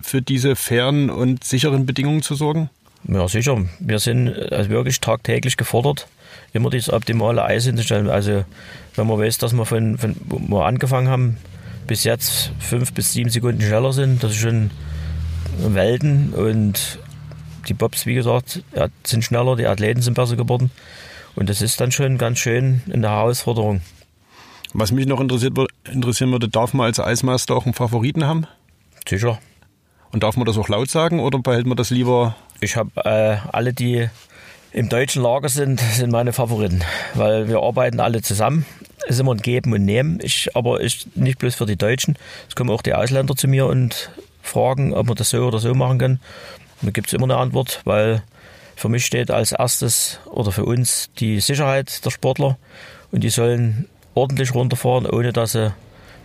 für 0.00 0.22
diese 0.22 0.54
fairen 0.54 1.10
und 1.10 1.42
sicheren 1.42 1.84
Bedingungen 1.84 2.22
zu 2.22 2.36
sorgen? 2.36 2.70
Ja, 3.04 3.28
sicher. 3.28 3.64
Wir 3.78 3.98
sind 3.98 4.28
also 4.52 4.70
wirklich 4.70 5.00
tagtäglich 5.00 5.56
gefordert, 5.56 6.08
immer 6.52 6.70
das 6.70 6.92
optimale 6.92 7.44
Eis 7.44 7.64
hinzustellen. 7.64 8.10
Also, 8.10 8.44
wenn 8.96 9.06
man 9.06 9.18
weiß, 9.18 9.38
dass 9.38 9.52
wir 9.52 9.64
von, 9.64 9.98
von 9.98 10.16
wo 10.24 10.38
wir 10.38 10.66
angefangen 10.66 11.08
haben, 11.08 11.38
bis 11.86 12.04
jetzt 12.04 12.52
fünf 12.58 12.92
bis 12.92 13.12
sieben 13.12 13.30
Sekunden 13.30 13.62
schneller 13.62 13.92
sind, 13.92 14.22
das 14.22 14.32
ist 14.32 14.40
schon 14.40 14.70
Welten. 15.58 16.34
Und 16.34 16.98
die 17.68 17.74
Bobs, 17.74 18.06
wie 18.06 18.14
gesagt, 18.14 18.62
sind 19.04 19.24
schneller, 19.24 19.56
die 19.56 19.66
Athleten 19.66 20.02
sind 20.02 20.14
besser 20.14 20.36
geworden. 20.36 20.70
Und 21.34 21.48
das 21.48 21.62
ist 21.62 21.80
dann 21.80 21.92
schon 21.92 22.18
ganz 22.18 22.38
schön 22.38 22.82
in 22.92 23.02
der 23.02 23.12
Herausforderung. 23.12 23.80
Was 24.74 24.92
mich 24.92 25.06
noch 25.06 25.20
interessiert, 25.20 25.56
interessieren 25.90 26.32
würde, 26.32 26.48
darf 26.48 26.74
man 26.74 26.86
als 26.86 27.00
Eismeister 27.00 27.56
auch 27.56 27.64
einen 27.64 27.74
Favoriten 27.74 28.26
haben? 28.26 28.46
Sicher. 29.08 29.38
Und 30.12 30.22
darf 30.22 30.36
man 30.36 30.46
das 30.46 30.58
auch 30.58 30.68
laut 30.68 30.90
sagen 30.90 31.20
oder 31.20 31.38
behält 31.38 31.66
man 31.66 31.76
das 31.76 31.90
lieber 31.90 32.36
ich 32.60 32.76
habe 32.76 32.90
äh, 33.04 33.36
alle, 33.52 33.72
die 33.72 34.08
im 34.72 34.88
deutschen 34.88 35.22
Lager 35.22 35.48
sind, 35.48 35.80
sind 35.94 36.10
meine 36.10 36.32
Favoriten, 36.32 36.82
weil 37.14 37.48
wir 37.48 37.60
arbeiten 37.60 38.00
alle 38.00 38.22
zusammen. 38.22 38.66
Es 39.04 39.14
ist 39.14 39.20
immer 39.20 39.32
ein 39.32 39.38
Geben 39.38 39.72
und 39.72 39.84
Nehmen. 39.84 40.18
Ich, 40.22 40.54
aber 40.54 40.80
ich, 40.80 41.06
nicht 41.14 41.38
bloß 41.38 41.54
für 41.54 41.66
die 41.66 41.76
Deutschen. 41.76 42.18
Es 42.48 42.56
kommen 42.56 42.70
auch 42.70 42.82
die 42.82 42.94
Ausländer 42.94 43.34
zu 43.36 43.48
mir 43.48 43.66
und 43.66 44.10
fragen, 44.42 44.92
ob 44.92 45.06
man 45.06 45.16
das 45.16 45.30
so 45.30 45.46
oder 45.46 45.58
so 45.58 45.74
machen 45.74 45.98
kann. 45.98 46.20
Da 46.82 46.90
gibt 46.90 47.08
es 47.08 47.12
immer 47.12 47.24
eine 47.24 47.36
Antwort, 47.36 47.80
weil 47.84 48.22
für 48.76 48.88
mich 48.88 49.04
steht 49.04 49.30
als 49.30 49.52
erstes 49.52 50.20
oder 50.26 50.52
für 50.52 50.64
uns 50.64 51.10
die 51.18 51.40
Sicherheit 51.40 52.04
der 52.04 52.10
Sportler 52.10 52.58
und 53.10 53.24
die 53.24 53.30
sollen 53.30 53.88
ordentlich 54.14 54.54
runterfahren, 54.54 55.06
ohne 55.06 55.32
dass 55.32 55.52
sie 55.52 55.72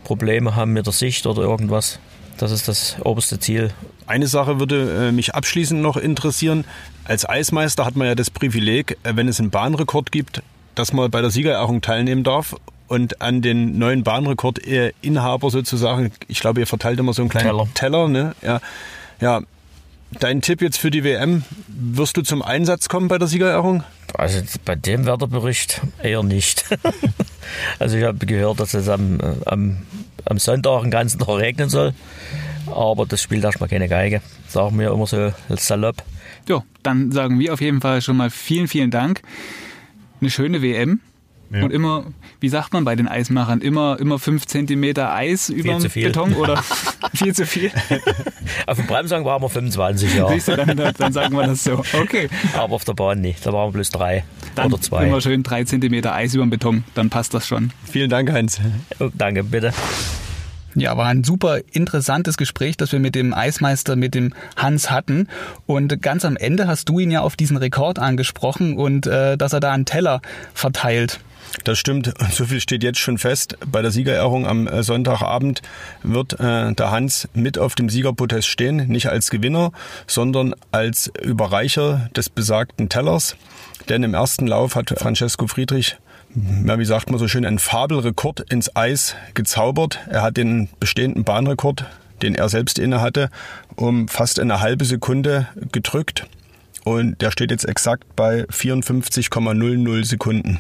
Probleme 0.03 0.55
haben 0.55 0.73
mit 0.73 0.85
der 0.85 0.93
Sicht 0.93 1.25
oder 1.25 1.41
irgendwas. 1.41 1.99
Das 2.37 2.51
ist 2.51 2.67
das 2.67 2.97
oberste 3.03 3.39
Ziel. 3.39 3.71
Eine 4.07 4.27
Sache 4.27 4.59
würde 4.59 5.07
äh, 5.07 5.11
mich 5.11 5.33
abschließend 5.33 5.81
noch 5.81 5.97
interessieren. 5.97 6.65
Als 7.05 7.27
Eismeister 7.27 7.85
hat 7.85 7.95
man 7.95 8.07
ja 8.07 8.15
das 8.15 8.29
Privileg, 8.29 8.97
äh, 9.03 9.15
wenn 9.15 9.27
es 9.27 9.39
einen 9.39 9.49
Bahnrekord 9.49 10.11
gibt, 10.11 10.41
dass 10.75 10.93
man 10.93 11.09
bei 11.11 11.21
der 11.21 11.29
Siegerehrung 11.29 11.81
teilnehmen 11.81 12.23
darf 12.23 12.55
und 12.87 13.21
an 13.21 13.41
den 13.41 13.77
neuen 13.77 14.03
Bahnrekordinhaber 14.03 15.49
sozusagen, 15.49 16.11
ich 16.27 16.39
glaube, 16.39 16.59
ihr 16.59 16.67
verteilt 16.67 16.99
immer 16.99 17.13
so 17.13 17.21
einen 17.21 17.29
kleinen 17.29 17.47
Teller, 17.47 17.67
Teller 17.73 18.07
ne? 18.07 18.35
ja, 18.41 18.59
ja, 19.21 19.41
Dein 20.19 20.41
Tipp 20.41 20.61
jetzt 20.61 20.77
für 20.77 20.91
die 20.91 21.03
WM, 21.03 21.43
wirst 21.67 22.17
du 22.17 22.21
zum 22.21 22.41
Einsatz 22.41 22.89
kommen 22.89 23.07
bei 23.07 23.17
der 23.17 23.27
Siegerehrung? 23.27 23.83
Also 24.13 24.41
bei 24.63 24.75
dem 24.75 25.05
Wetterbericht 25.05 25.81
eher 26.01 26.23
nicht. 26.23 26.65
also 27.79 27.97
ich 27.97 28.03
habe 28.03 28.25
gehört, 28.25 28.59
dass 28.59 28.73
es 28.73 28.89
am, 28.89 29.19
am, 29.45 29.77
am 30.25 30.39
Sonntag 30.39 30.81
den 30.81 30.91
ganzen 30.91 31.19
Tag 31.19 31.37
regnen 31.37 31.69
soll. 31.69 31.93
Aber 32.67 33.05
das 33.05 33.21
spielt 33.21 33.43
erstmal 33.43 33.69
keine 33.69 33.87
Geige. 33.87 34.21
Sagen 34.47 34.79
wir 34.79 34.91
immer 34.91 35.07
so 35.07 35.33
salopp. 35.49 36.03
Ja, 36.47 36.63
dann 36.81 37.11
sagen 37.11 37.39
wir 37.39 37.53
auf 37.53 37.61
jeden 37.61 37.81
Fall 37.81 38.01
schon 38.01 38.17
mal 38.17 38.29
vielen, 38.29 38.67
vielen 38.67 38.91
Dank. 38.91 39.21
Eine 40.21 40.29
schöne 40.29 40.61
WM. 40.61 41.01
Ja. 41.53 41.63
Und 41.63 41.71
immer, 41.71 42.05
wie 42.39 42.49
sagt 42.49 42.73
man 42.73 42.83
bei 42.83 42.95
den 42.95 43.07
Eismachern, 43.07 43.61
immer, 43.61 43.99
immer 43.99 44.17
fünf 44.17 44.47
Zentimeter 44.47 45.13
Eis 45.13 45.49
über 45.49 45.77
dem 45.77 45.91
Beton 45.91 46.33
oder 46.33 46.63
viel 47.13 47.35
zu 47.35 47.45
viel? 47.45 47.71
Auf 48.67 48.77
dem 48.77 48.87
Bremsang 48.87 49.23
waren 49.23 49.41
wir 49.41 49.49
25, 49.49 50.15
ja. 50.15 50.27
Siehst 50.29 50.47
du, 50.47 50.55
dann, 50.55 50.93
dann 50.97 51.13
sagen 51.13 51.35
wir 51.35 51.45
das 51.45 51.63
so. 51.63 51.83
Okay. 51.93 52.29
Aber 52.57 52.73
auf 52.73 52.85
der 52.85 52.93
Bahn 52.93 53.21
nicht, 53.21 53.45
da 53.45 53.53
waren 53.53 53.69
wir 53.69 53.73
bloß 53.73 53.89
drei 53.89 54.23
dann 54.55 54.67
oder 54.67 54.81
zwei. 54.81 55.07
Immer 55.07 55.21
schön 55.21 55.43
drei 55.43 55.63
Zentimeter 55.63 56.13
Eis 56.13 56.33
über 56.33 56.45
dem 56.45 56.49
Beton, 56.49 56.83
dann 56.95 57.09
passt 57.09 57.33
das 57.33 57.47
schon. 57.47 57.71
Vielen 57.85 58.09
Dank, 58.09 58.31
Heinz. 58.31 58.59
Oh, 58.99 59.09
danke, 59.13 59.43
bitte. 59.43 59.73
Ja, 60.75 60.97
war 60.97 61.05
ein 61.07 61.23
super 61.23 61.59
interessantes 61.71 62.35
Gespräch, 62.37 62.77
das 62.77 62.91
wir 62.91 62.99
mit 62.99 63.13
dem 63.13 63.33
Eismeister, 63.33 63.95
mit 63.95 64.15
dem 64.15 64.33
Hans 64.55 64.89
hatten. 64.89 65.27
Und 65.67 66.01
ganz 66.01 66.25
am 66.25 66.35
Ende 66.35 66.67
hast 66.67 66.89
du 66.89 66.99
ihn 66.99 67.11
ja 67.11 67.21
auf 67.21 67.35
diesen 67.35 67.57
Rekord 67.57 67.99
angesprochen 67.99 68.77
und 68.77 69.05
äh, 69.05 69.37
dass 69.37 69.53
er 69.53 69.59
da 69.59 69.71
einen 69.71 69.85
Teller 69.85 70.21
verteilt. 70.53 71.19
Das 71.63 71.79
stimmt. 71.79 72.13
So 72.31 72.45
viel 72.45 72.59
steht 72.59 72.83
jetzt 72.83 72.99
schon 72.99 73.17
fest. 73.17 73.57
Bei 73.65 73.81
der 73.81 73.91
Siegerehrung 73.91 74.47
am 74.47 74.67
äh, 74.67 74.83
Sonntagabend 74.83 75.61
wird 76.01 76.39
äh, 76.39 76.73
der 76.73 76.91
Hans 76.91 77.29
mit 77.33 77.57
auf 77.57 77.75
dem 77.75 77.89
Siegerprotest 77.89 78.47
stehen. 78.47 78.87
Nicht 78.87 79.07
als 79.07 79.29
Gewinner, 79.29 79.71
sondern 80.07 80.55
als 80.71 81.11
Überreicher 81.21 82.09
des 82.15 82.29
besagten 82.29 82.89
Tellers. 82.89 83.35
Denn 83.89 84.03
im 84.03 84.13
ersten 84.13 84.47
Lauf 84.47 84.75
hat 84.75 84.89
Francesco 84.97 85.47
Friedrich 85.47 85.97
ja, 86.65 86.79
wie 86.79 86.85
sagt 86.85 87.11
man 87.11 87.19
so 87.19 87.27
schön, 87.27 87.45
einen 87.45 87.59
Fabelrekord 87.59 88.39
ins 88.51 88.75
Eis 88.75 89.15
gezaubert. 89.35 89.99
Er 90.09 90.23
hat 90.23 90.37
den 90.37 90.67
bestehenden 90.79 91.23
Bahnrekord, 91.23 91.85
den 92.23 92.33
er 92.33 92.49
selbst 92.49 92.79
inne 92.79 93.01
hatte, 93.01 93.29
um 93.75 94.07
fast 94.07 94.39
eine 94.39 94.59
halbe 94.59 94.85
Sekunde 94.85 95.47
gedrückt. 95.71 96.25
Und 96.83 97.21
der 97.21 97.31
steht 97.31 97.51
jetzt 97.51 97.65
exakt 97.65 98.15
bei 98.15 98.45
54,00 98.45 100.05
Sekunden. 100.05 100.59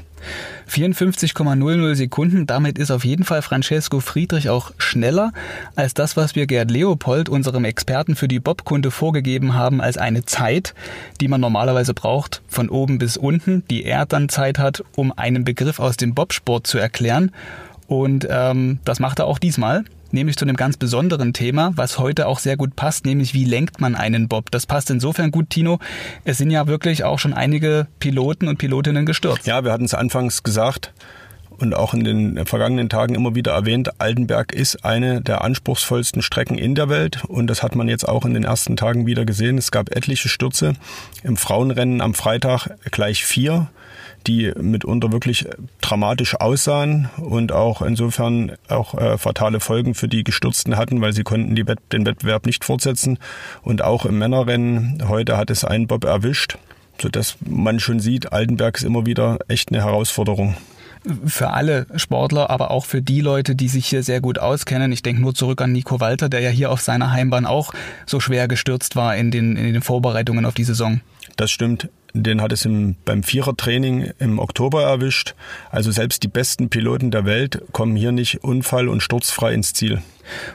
54,00 0.69 1.95
Sekunden, 1.95 2.47
damit 2.47 2.77
ist 2.77 2.91
auf 2.91 3.05
jeden 3.05 3.23
Fall 3.23 3.41
Francesco 3.41 3.99
Friedrich 3.99 4.49
auch 4.49 4.71
schneller 4.77 5.31
als 5.75 5.93
das, 5.93 6.17
was 6.17 6.35
wir 6.35 6.47
Gerd 6.47 6.71
Leopold, 6.71 7.29
unserem 7.29 7.65
Experten 7.65 8.15
für 8.15 8.27
die 8.27 8.39
Bobkunde, 8.39 8.91
vorgegeben 8.91 9.53
haben 9.53 9.81
als 9.81 9.97
eine 9.97 10.25
Zeit, 10.25 10.73
die 11.21 11.27
man 11.27 11.41
normalerweise 11.41 11.93
braucht, 11.93 12.41
von 12.47 12.69
oben 12.69 12.97
bis 12.97 13.17
unten, 13.17 13.63
die 13.69 13.83
er 13.85 14.05
dann 14.05 14.29
Zeit 14.29 14.59
hat, 14.59 14.83
um 14.95 15.11
einen 15.17 15.43
Begriff 15.43 15.79
aus 15.79 15.97
dem 15.97 16.13
Bobsport 16.13 16.67
zu 16.67 16.77
erklären. 16.77 17.31
Und 17.87 18.27
ähm, 18.29 18.79
das 18.85 18.99
macht 18.99 19.19
er 19.19 19.25
auch 19.25 19.39
diesmal 19.39 19.83
nämlich 20.13 20.37
zu 20.37 20.45
einem 20.45 20.55
ganz 20.55 20.77
besonderen 20.77 21.33
Thema, 21.33 21.71
was 21.75 21.99
heute 21.99 22.27
auch 22.27 22.39
sehr 22.39 22.57
gut 22.57 22.75
passt, 22.75 23.05
nämlich 23.05 23.33
wie 23.33 23.45
lenkt 23.45 23.81
man 23.81 23.95
einen 23.95 24.27
Bob. 24.27 24.51
Das 24.51 24.65
passt 24.65 24.89
insofern 24.89 25.31
gut, 25.31 25.49
Tino. 25.49 25.79
Es 26.23 26.37
sind 26.37 26.51
ja 26.51 26.67
wirklich 26.67 27.03
auch 27.03 27.19
schon 27.19 27.33
einige 27.33 27.87
Piloten 27.99 28.47
und 28.47 28.57
Pilotinnen 28.57 29.05
gestürzt. 29.05 29.47
Ja, 29.47 29.63
wir 29.63 29.71
hatten 29.71 29.85
es 29.85 29.93
anfangs 29.93 30.43
gesagt 30.43 30.93
und 31.57 31.75
auch 31.75 31.93
in 31.93 32.03
den 32.03 32.45
vergangenen 32.45 32.89
Tagen 32.89 33.15
immer 33.15 33.35
wieder 33.35 33.53
erwähnt, 33.53 34.01
Altenberg 34.01 34.53
ist 34.53 34.83
eine 34.83 35.21
der 35.21 35.43
anspruchsvollsten 35.43 36.21
Strecken 36.21 36.57
in 36.57 36.75
der 36.75 36.89
Welt 36.89 37.23
und 37.25 37.47
das 37.47 37.63
hat 37.63 37.75
man 37.75 37.87
jetzt 37.87 38.07
auch 38.07 38.25
in 38.25 38.33
den 38.33 38.43
ersten 38.43 38.75
Tagen 38.75 39.05
wieder 39.05 39.25
gesehen. 39.25 39.57
Es 39.57 39.71
gab 39.71 39.95
etliche 39.95 40.29
Stürze. 40.29 40.73
Im 41.23 41.37
Frauenrennen 41.37 42.01
am 42.01 42.13
Freitag 42.13 42.69
gleich 42.91 43.23
vier 43.23 43.69
die 44.27 44.51
mitunter 44.59 45.11
wirklich 45.11 45.45
dramatisch 45.81 46.35
aussahen 46.35 47.09
und 47.17 47.51
auch 47.51 47.81
insofern 47.81 48.53
auch 48.67 48.95
äh, 48.95 49.17
fatale 49.17 49.59
Folgen 49.59 49.95
für 49.95 50.07
die 50.07 50.23
Gestürzten 50.23 50.77
hatten, 50.77 51.01
weil 51.01 51.13
sie 51.13 51.23
konnten 51.23 51.55
Wett 51.67 51.79
den 51.91 52.05
Wettbewerb 52.05 52.45
nicht 52.45 52.65
fortsetzen. 52.65 53.19
Und 53.61 53.81
auch 53.81 54.05
im 54.05 54.17
Männerrennen 54.17 55.03
heute 55.07 55.37
hat 55.37 55.49
es 55.49 55.63
einen 55.63 55.87
Bob 55.87 56.03
erwischt, 56.03 56.57
sodass 57.01 57.37
man 57.45 57.79
schon 57.79 57.99
sieht, 57.99 58.31
Altenberg 58.31 58.77
ist 58.77 58.83
immer 58.83 59.05
wieder 59.05 59.39
echt 59.47 59.69
eine 59.69 59.83
Herausforderung 59.83 60.55
für 61.25 61.49
alle 61.49 61.85
Sportler, 61.95 62.49
aber 62.49 62.71
auch 62.71 62.85
für 62.85 63.01
die 63.01 63.21
Leute, 63.21 63.55
die 63.55 63.67
sich 63.67 63.87
hier 63.87 64.03
sehr 64.03 64.21
gut 64.21 64.39
auskennen. 64.39 64.91
Ich 64.91 65.03
denke 65.03 65.21
nur 65.21 65.35
zurück 65.35 65.61
an 65.61 65.71
Nico 65.71 65.99
Walter, 65.99 66.29
der 66.29 66.39
ja 66.39 66.49
hier 66.49 66.71
auf 66.71 66.81
seiner 66.81 67.11
Heimbahn 67.11 67.45
auch 67.45 67.73
so 68.05 68.19
schwer 68.19 68.47
gestürzt 68.47 68.95
war 68.95 69.15
in 69.15 69.31
den, 69.31 69.57
in 69.57 69.73
den 69.73 69.81
Vorbereitungen 69.81 70.45
auf 70.45 70.53
die 70.53 70.63
Saison. 70.63 71.01
Das 71.35 71.51
stimmt. 71.51 71.89
Den 72.13 72.41
hat 72.41 72.51
es 72.51 72.63
im, 72.65 72.95
beim 73.05 73.23
Vierertraining 73.23 74.11
im 74.19 74.37
Oktober 74.37 74.83
erwischt. 74.83 75.33
Also 75.71 75.91
selbst 75.91 76.21
die 76.21 76.27
besten 76.27 76.69
Piloten 76.69 77.09
der 77.09 77.25
Welt 77.25 77.63
kommen 77.71 77.95
hier 77.95 78.11
nicht 78.11 78.43
unfall- 78.43 78.87
und 78.87 79.01
sturzfrei 79.01 79.53
ins 79.53 79.73
Ziel. 79.73 80.01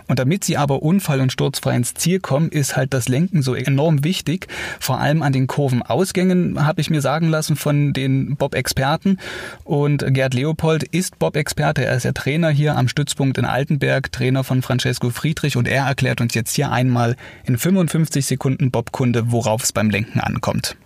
Und 0.06 0.18
damit 0.18 0.44
sie 0.44 0.56
aber 0.56 0.82
unfall- 0.82 1.20
und 1.20 1.32
sturzfrei 1.32 1.76
ins 1.76 1.94
Ziel 1.94 2.20
kommen, 2.20 2.48
ist 2.48 2.76
halt 2.76 2.94
das 2.94 3.08
Lenken 3.08 3.42
so 3.42 3.54
enorm 3.54 4.04
wichtig. 4.04 4.46
Vor 4.80 5.00
allem 5.00 5.22
an 5.22 5.32
den 5.32 5.46
Kurvenausgängen 5.46 6.64
habe 6.64 6.80
ich 6.80 6.90
mir 6.90 7.00
sagen 7.00 7.28
lassen 7.28 7.56
von 7.56 7.92
den 7.92 8.36
Bob-Experten. 8.36 9.18
Und 9.64 10.04
Gerd 10.14 10.34
Leopold 10.34 10.84
ist 10.84 11.18
Bob-Experte. 11.18 11.84
Er 11.84 11.96
ist 11.96 12.04
ja 12.04 12.12
Trainer 12.12 12.50
hier 12.50 12.76
am 12.76 12.88
Stützpunkt 12.88 13.36
in 13.36 13.44
Altenberg, 13.44 14.12
Trainer 14.12 14.44
von 14.44 14.62
Francesco 14.62 15.10
Friedrich. 15.10 15.56
Und 15.56 15.68
er 15.68 15.86
erklärt 15.86 16.20
uns 16.20 16.34
jetzt 16.34 16.54
hier 16.54 16.70
einmal 16.70 17.16
in 17.44 17.58
55 17.58 18.24
Sekunden 18.24 18.70
Bobkunde, 18.70 19.32
worauf 19.32 19.64
es 19.64 19.72
beim 19.72 19.90
Lenken 19.90 20.20
ankommt. 20.20 20.76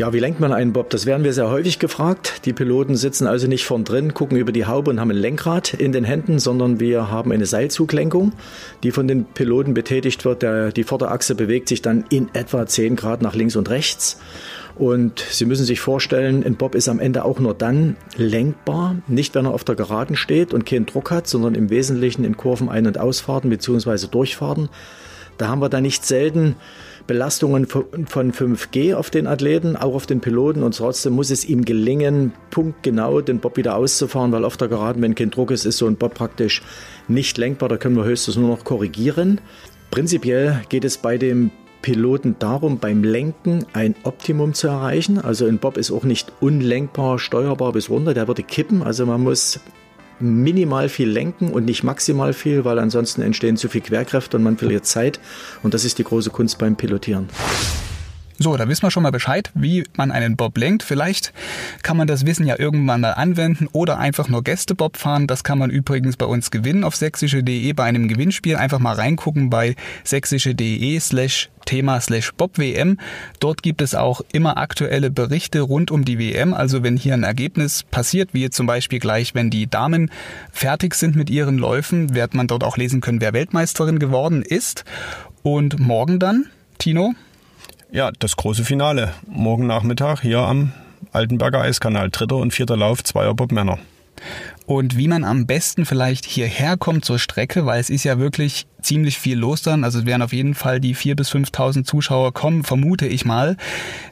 Ja, 0.00 0.14
wie 0.14 0.18
lenkt 0.18 0.40
man 0.40 0.54
einen 0.54 0.72
Bob? 0.72 0.88
Das 0.88 1.04
werden 1.04 1.24
wir 1.24 1.34
sehr 1.34 1.50
häufig 1.50 1.78
gefragt. 1.78 2.46
Die 2.46 2.54
Piloten 2.54 2.96
sitzen 2.96 3.26
also 3.26 3.46
nicht 3.46 3.66
vorn 3.66 3.84
drin, 3.84 4.14
gucken 4.14 4.38
über 4.38 4.50
die 4.50 4.64
Haube 4.64 4.90
und 4.90 4.98
haben 4.98 5.10
ein 5.10 5.16
Lenkrad 5.18 5.74
in 5.74 5.92
den 5.92 6.04
Händen, 6.04 6.38
sondern 6.38 6.80
wir 6.80 7.10
haben 7.10 7.32
eine 7.32 7.44
Seilzuglenkung, 7.44 8.32
die 8.82 8.92
von 8.92 9.06
den 9.06 9.26
Piloten 9.26 9.74
betätigt 9.74 10.24
wird. 10.24 10.42
Die 10.74 10.84
Vorderachse 10.84 11.34
bewegt 11.34 11.68
sich 11.68 11.82
dann 11.82 12.06
in 12.08 12.30
etwa 12.32 12.64
10 12.64 12.96
Grad 12.96 13.20
nach 13.20 13.34
links 13.34 13.56
und 13.56 13.68
rechts. 13.68 14.18
Und 14.74 15.18
Sie 15.18 15.44
müssen 15.44 15.66
sich 15.66 15.80
vorstellen, 15.80 16.44
ein 16.46 16.56
Bob 16.56 16.74
ist 16.74 16.88
am 16.88 16.98
Ende 16.98 17.26
auch 17.26 17.38
nur 17.38 17.52
dann 17.52 17.98
lenkbar, 18.16 18.96
nicht 19.06 19.34
wenn 19.34 19.44
er 19.44 19.52
auf 19.52 19.64
der 19.64 19.74
Geraden 19.74 20.16
steht 20.16 20.54
und 20.54 20.64
keinen 20.64 20.86
Druck 20.86 21.10
hat, 21.10 21.26
sondern 21.26 21.54
im 21.54 21.68
Wesentlichen 21.68 22.24
in 22.24 22.38
Kurven 22.38 22.70
Ein- 22.70 22.86
und 22.86 22.96
Ausfahrten 22.96 23.50
bzw. 23.50 24.06
Durchfahrten. 24.10 24.70
Da 25.36 25.48
haben 25.48 25.60
wir 25.60 25.68
dann 25.68 25.82
nicht 25.82 26.06
selten 26.06 26.56
Belastungen 27.10 27.66
von 27.66 28.06
5G 28.06 28.94
auf 28.94 29.10
den 29.10 29.26
Athleten, 29.26 29.74
auch 29.74 29.96
auf 29.96 30.06
den 30.06 30.20
Piloten 30.20 30.62
und 30.62 30.76
trotzdem 30.76 31.14
muss 31.14 31.30
es 31.30 31.44
ihm 31.44 31.64
gelingen, 31.64 32.32
punktgenau 32.52 33.20
den 33.20 33.40
Bob 33.40 33.56
wieder 33.56 33.74
auszufahren, 33.74 34.30
weil 34.30 34.44
auf 34.44 34.56
der 34.56 34.68
Geraden, 34.68 35.02
wenn 35.02 35.16
kein 35.16 35.32
Druck 35.32 35.50
ist, 35.50 35.64
ist 35.64 35.78
so 35.78 35.88
ein 35.88 35.96
Bob 35.96 36.14
praktisch 36.14 36.62
nicht 37.08 37.36
lenkbar, 37.36 37.68
da 37.68 37.78
können 37.78 37.96
wir 37.96 38.04
höchstens 38.04 38.36
nur 38.36 38.48
noch 38.50 38.62
korrigieren. 38.62 39.40
Prinzipiell 39.90 40.62
geht 40.68 40.84
es 40.84 40.98
bei 40.98 41.18
dem 41.18 41.50
Piloten 41.82 42.36
darum, 42.38 42.78
beim 42.78 43.02
Lenken 43.02 43.66
ein 43.72 43.96
Optimum 44.04 44.54
zu 44.54 44.68
erreichen. 44.68 45.18
Also 45.18 45.46
ein 45.46 45.58
Bob 45.58 45.78
ist 45.78 45.90
auch 45.90 46.04
nicht 46.04 46.32
unlenkbar 46.38 47.18
steuerbar 47.18 47.72
bis 47.72 47.90
runter, 47.90 48.14
der 48.14 48.28
würde 48.28 48.44
kippen. 48.44 48.84
Also 48.84 49.04
man 49.04 49.20
muss 49.20 49.58
minimal 50.20 50.88
viel 50.88 51.08
lenken 51.08 51.50
und 51.50 51.64
nicht 51.64 51.82
maximal 51.82 52.32
viel, 52.32 52.64
weil 52.64 52.78
ansonsten 52.78 53.22
entstehen 53.22 53.56
zu 53.56 53.68
viel 53.68 53.80
Querkräfte 53.80 54.36
und 54.36 54.42
man 54.42 54.56
verliert 54.56 54.86
Zeit. 54.86 55.20
Und 55.62 55.74
das 55.74 55.84
ist 55.84 55.98
die 55.98 56.04
große 56.04 56.30
Kunst 56.30 56.58
beim 56.58 56.76
Pilotieren. 56.76 57.28
So, 58.42 58.56
da 58.56 58.66
wissen 58.68 58.84
wir 58.84 58.90
schon 58.90 59.02
mal 59.02 59.12
Bescheid, 59.12 59.50
wie 59.52 59.84
man 59.98 60.10
einen 60.10 60.34
Bob 60.34 60.56
lenkt. 60.56 60.82
Vielleicht 60.82 61.34
kann 61.82 61.98
man 61.98 62.06
das 62.06 62.24
Wissen 62.24 62.46
ja 62.46 62.58
irgendwann 62.58 63.02
mal 63.02 63.12
anwenden 63.12 63.68
oder 63.72 63.98
einfach 63.98 64.30
nur 64.30 64.42
Gästebob 64.42 64.96
fahren. 64.96 65.26
Das 65.26 65.44
kann 65.44 65.58
man 65.58 65.68
übrigens 65.68 66.16
bei 66.16 66.24
uns 66.24 66.50
gewinnen 66.50 66.82
auf 66.82 66.96
sächsische.de 66.96 67.70
bei 67.74 67.84
einem 67.84 68.08
Gewinnspiel. 68.08 68.56
Einfach 68.56 68.78
mal 68.78 68.94
reingucken 68.94 69.50
bei 69.50 69.76
sächsische.de 70.04 70.98
slash 71.00 71.50
Thema 71.66 72.00
slash 72.00 72.32
BobWM. 72.32 72.96
Dort 73.40 73.62
gibt 73.62 73.82
es 73.82 73.94
auch 73.94 74.22
immer 74.32 74.56
aktuelle 74.56 75.10
Berichte 75.10 75.60
rund 75.60 75.90
um 75.90 76.06
die 76.06 76.18
WM. 76.18 76.54
Also 76.54 76.82
wenn 76.82 76.96
hier 76.96 77.12
ein 77.12 77.24
Ergebnis 77.24 77.82
passiert, 77.82 78.32
wie 78.32 78.48
zum 78.48 78.66
Beispiel 78.66 79.00
gleich, 79.00 79.34
wenn 79.34 79.50
die 79.50 79.68
Damen 79.68 80.10
fertig 80.50 80.94
sind 80.94 81.14
mit 81.14 81.28
ihren 81.28 81.58
Läufen, 81.58 82.14
wird 82.14 82.32
man 82.32 82.46
dort 82.46 82.64
auch 82.64 82.78
lesen 82.78 83.02
können, 83.02 83.20
wer 83.20 83.34
Weltmeisterin 83.34 83.98
geworden 83.98 84.40
ist. 84.40 84.86
Und 85.42 85.78
morgen 85.78 86.18
dann, 86.18 86.46
Tino, 86.78 87.14
ja, 87.92 88.10
das 88.18 88.36
große 88.36 88.64
Finale. 88.64 89.12
Morgen 89.26 89.66
Nachmittag 89.66 90.20
hier 90.22 90.40
am 90.40 90.72
Altenberger 91.12 91.60
Eiskanal. 91.60 92.10
Dritter 92.10 92.36
und 92.36 92.52
vierter 92.52 92.76
Lauf 92.76 93.02
zweier 93.02 93.34
Bob 93.34 93.52
Männer. 93.52 93.78
Und 94.70 94.96
wie 94.96 95.08
man 95.08 95.24
am 95.24 95.46
besten 95.46 95.84
vielleicht 95.84 96.24
hierher 96.24 96.76
kommt 96.76 97.04
zur 97.04 97.18
Strecke, 97.18 97.66
weil 97.66 97.80
es 97.80 97.90
ist 97.90 98.04
ja 98.04 98.20
wirklich 98.20 98.68
ziemlich 98.80 99.18
viel 99.18 99.36
los 99.36 99.62
dann. 99.62 99.82
Also 99.82 99.98
es 99.98 100.06
werden 100.06 100.22
auf 100.22 100.32
jeden 100.32 100.54
Fall 100.54 100.78
die 100.78 100.94
4.000 100.94 101.14
bis 101.16 101.32
5.000 101.32 101.82
Zuschauer 101.82 102.32
kommen, 102.32 102.62
vermute 102.62 103.08
ich 103.08 103.24
mal. 103.24 103.56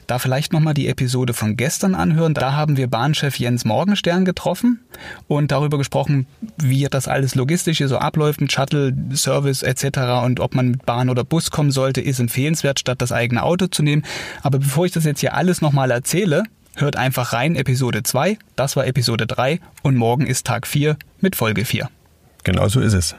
Da 0.05 0.19
vielleicht 0.19 0.51
nochmal 0.51 0.73
die 0.73 0.89
Episode 0.89 1.33
von 1.33 1.55
gestern 1.55 1.95
anhören. 1.95 2.33
Da 2.33 2.51
haben 2.57 2.75
wir 2.75 2.87
Bahnchef 2.87 3.39
Jens 3.39 3.63
Morgenstern 3.63 4.25
getroffen 4.25 4.81
und 5.29 5.53
darüber 5.53 5.77
gesprochen, 5.77 6.27
wie 6.57 6.85
das 6.89 7.07
alles 7.07 7.35
logistisch 7.35 7.77
hier 7.77 7.87
so 7.87 7.97
abläuft 7.97 8.41
mit 8.41 8.51
Shuttle, 8.51 8.93
Service 9.13 9.63
etc. 9.63 10.25
und 10.25 10.41
ob 10.41 10.55
man 10.55 10.71
mit 10.71 10.85
Bahn 10.85 11.09
oder 11.09 11.23
Bus 11.23 11.51
kommen 11.51 11.71
sollte, 11.71 12.01
ist 12.01 12.19
empfehlenswert, 12.19 12.81
statt 12.81 13.01
das 13.01 13.13
eigene 13.13 13.43
Auto 13.43 13.67
zu 13.67 13.81
nehmen. 13.81 14.03
Aber 14.41 14.59
bevor 14.59 14.85
ich 14.85 14.91
das 14.91 15.05
jetzt 15.05 15.21
hier 15.21 15.35
alles 15.35 15.61
nochmal 15.61 15.89
erzähle, 15.89 16.43
Hört 16.79 16.95
einfach 16.95 17.33
rein, 17.33 17.57
Episode 17.57 18.03
2, 18.03 18.37
das 18.55 18.77
war 18.77 18.87
Episode 18.87 19.27
3 19.27 19.59
und 19.83 19.97
morgen 19.97 20.25
ist 20.25 20.45
Tag 20.45 20.65
4 20.65 20.95
mit 21.19 21.35
Folge 21.35 21.65
4. 21.65 21.89
Genau 22.45 22.69
so 22.69 22.79
ist 22.79 22.93
es. 22.93 23.15